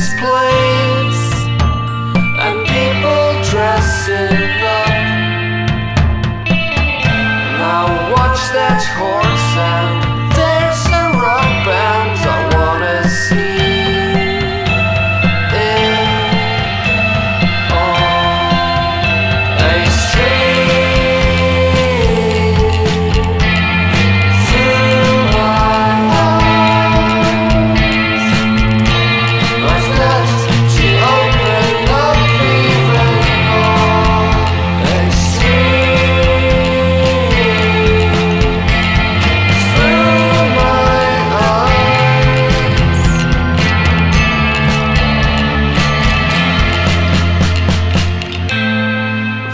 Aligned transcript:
this 0.00 0.14
place. 0.14 1.19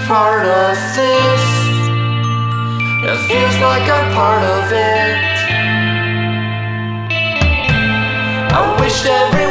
part 0.06 0.46
of 0.46 0.76
this. 0.94 1.42
It 3.02 3.18
feels 3.26 3.58
like 3.60 3.82
I'm 3.90 4.14
part 4.14 4.42
of 4.42 4.70
it. 4.70 5.36
I 8.54 8.76
wish 8.80 9.04
every 9.04 9.45